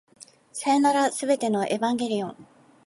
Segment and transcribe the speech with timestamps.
[0.51, 2.47] さようなら、全てのエヴァンゲリオン